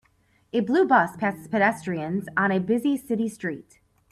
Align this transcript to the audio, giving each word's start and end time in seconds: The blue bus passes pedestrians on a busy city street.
The 0.51 0.61
blue 0.61 0.87
bus 0.87 1.15
passes 1.15 1.47
pedestrians 1.47 2.25
on 2.35 2.51
a 2.51 2.59
busy 2.59 2.97
city 2.97 3.29
street. 3.29 3.79